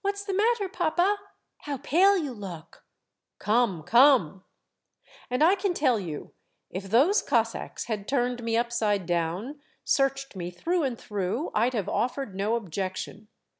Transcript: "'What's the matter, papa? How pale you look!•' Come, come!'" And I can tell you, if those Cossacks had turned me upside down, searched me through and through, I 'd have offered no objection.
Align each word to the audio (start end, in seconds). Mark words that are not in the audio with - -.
"'What's 0.00 0.24
the 0.24 0.34
matter, 0.34 0.68
papa? 0.68 1.20
How 1.58 1.76
pale 1.78 2.18
you 2.18 2.32
look!•' 2.32 2.82
Come, 3.38 3.84
come!'" 3.84 4.42
And 5.30 5.40
I 5.40 5.54
can 5.54 5.72
tell 5.72 6.00
you, 6.00 6.32
if 6.68 6.90
those 6.90 7.22
Cossacks 7.22 7.84
had 7.84 8.08
turned 8.08 8.42
me 8.42 8.56
upside 8.56 9.06
down, 9.06 9.60
searched 9.84 10.34
me 10.34 10.50
through 10.50 10.82
and 10.82 10.98
through, 10.98 11.52
I 11.54 11.70
'd 11.70 11.74
have 11.74 11.88
offered 11.88 12.34
no 12.34 12.56
objection. 12.56 13.28